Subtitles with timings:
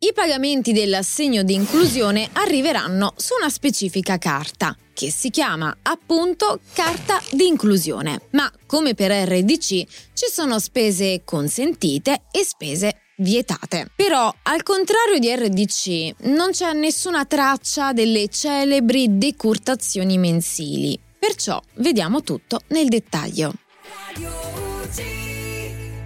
[0.00, 7.20] I pagamenti dell'assegno di inclusione arriveranno su una specifica carta, che si chiama appunto carta
[7.32, 8.20] di inclusione.
[8.30, 13.90] Ma come per RDC ci sono spese consentite e spese vietate.
[13.96, 20.96] Però, al contrario di RDC, non c'è nessuna traccia delle celebri decurtazioni mensili.
[21.18, 23.52] Perciò vediamo tutto nel dettaglio.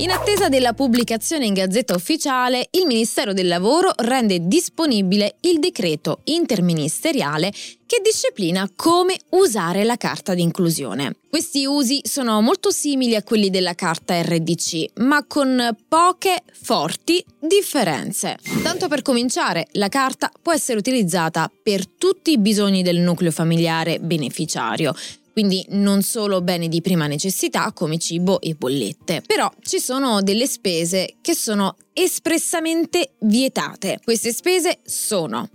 [0.00, 6.20] In attesa della pubblicazione in Gazzetta Ufficiale, il Ministero del Lavoro rende disponibile il decreto
[6.24, 7.52] interministeriale
[7.84, 11.16] che disciplina come usare la carta di inclusione.
[11.28, 18.38] Questi usi sono molto simili a quelli della carta RDC, ma con poche forti differenze.
[18.62, 23.98] Tanto per cominciare, la carta può essere utilizzata per tutti i bisogni del nucleo familiare
[23.98, 24.94] beneficiario,
[25.38, 29.22] quindi non solo beni di prima necessità come cibo e bollette.
[29.24, 34.00] Però ci sono delle spese che sono espressamente vietate.
[34.02, 35.48] Queste spese sono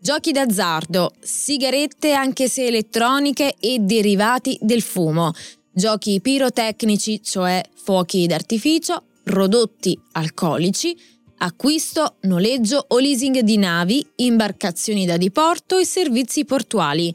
[0.00, 5.30] giochi d'azzardo, sigarette anche se elettroniche e derivati del fumo,
[5.70, 10.96] giochi pirotecnici, cioè fuochi d'artificio, prodotti alcolici,
[11.36, 17.14] acquisto, noleggio o leasing di navi, imbarcazioni da diporto e servizi portuali,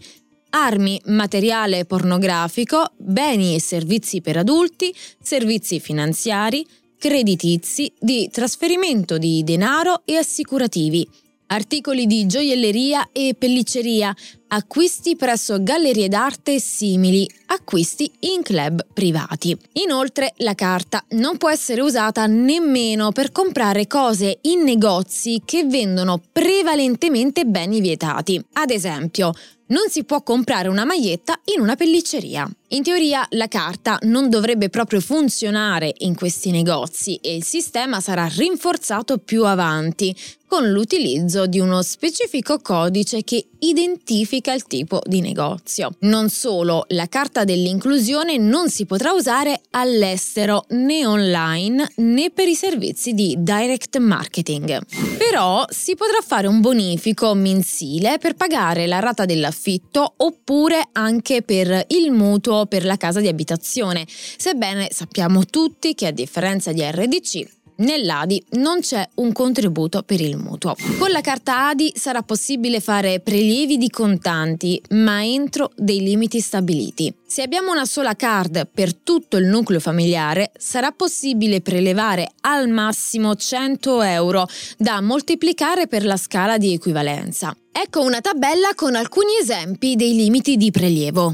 [0.54, 6.66] armi, materiale pornografico, beni e servizi per adulti, servizi finanziari,
[6.98, 11.08] creditizi, di trasferimento di denaro e assicurativi,
[11.48, 14.16] articoli di gioielleria e pellicceria,
[14.48, 19.58] acquisti presso gallerie d'arte simili, acquisti in club privati.
[19.84, 26.22] Inoltre la carta non può essere usata nemmeno per comprare cose in negozi che vendono
[26.32, 28.44] prevalentemente beni vietati.
[28.54, 29.34] Ad esempio,
[29.74, 32.48] non si può comprare una maglietta in una pellicceria.
[32.74, 38.26] In teoria la carta non dovrebbe proprio funzionare in questi negozi e il sistema sarà
[38.26, 40.16] rinforzato più avanti
[40.54, 45.96] con l'utilizzo di uno specifico codice che identifica il tipo di negozio.
[46.02, 52.54] Non solo, la carta dell'inclusione non si potrà usare all'estero né online né per i
[52.54, 54.80] servizi di direct marketing.
[55.18, 61.86] Però si potrà fare un bonifico mensile per pagare la rata dell'affitto oppure anche per
[61.88, 67.62] il mutuo per la casa di abitazione, sebbene sappiamo tutti che a differenza di RDC
[67.76, 70.76] Nell'ADI non c'è un contributo per il mutuo.
[71.00, 77.14] Con la carta ADI sarà possibile fare prelievi di contanti, ma entro dei limiti stabiliti.
[77.26, 83.36] Se abbiamo una sola card per tutto il nucleo familiare, sarà possibile prelevare al massimo
[83.36, 84.48] 100 euro
[84.78, 87.56] da moltiplicare per la scala di equivalenza.
[87.72, 91.34] Ecco una tabella con alcuni esempi dei limiti di prelievo.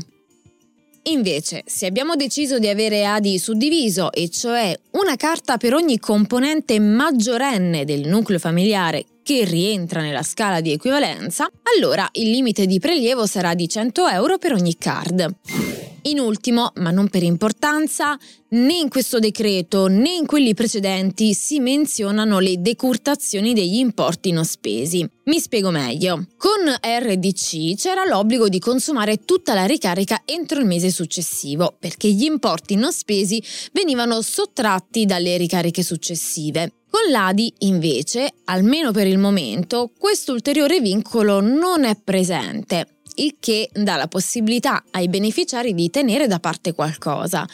[1.10, 6.80] Invece, se abbiamo deciso di avere ADI suddiviso, e cioè una carta per ogni componente
[6.80, 13.26] maggiorenne del nucleo familiare che rientra nella scala di equivalenza, allora il limite di prelievo
[13.26, 15.69] sarà di 100 euro per ogni card.
[16.10, 18.18] In ultimo, ma non per importanza,
[18.50, 24.44] né in questo decreto né in quelli precedenti si menzionano le decurtazioni degli importi non
[24.44, 25.08] spesi.
[25.26, 26.26] Mi spiego meglio.
[26.36, 32.24] Con RDC c'era l'obbligo di consumare tutta la ricarica entro il mese successivo, perché gli
[32.24, 33.40] importi non spesi
[33.72, 36.74] venivano sottratti dalle ricariche successive.
[36.90, 43.70] Con l'ADI, invece, almeno per il momento, questo ulteriore vincolo non è presente il che
[43.74, 47.48] dà la possibilità ai beneficiari di tenere da parte qualcosa.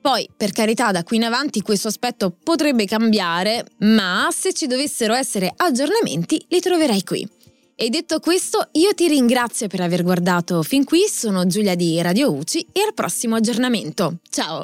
[0.00, 5.12] Poi, per carità, da qui in avanti questo aspetto potrebbe cambiare, ma se ci dovessero
[5.12, 7.28] essere aggiornamenti li troverai qui.
[7.74, 12.30] E detto questo, io ti ringrazio per aver guardato fin qui, sono Giulia di Radio
[12.32, 14.18] UCI e al prossimo aggiornamento.
[14.28, 14.58] Ciao!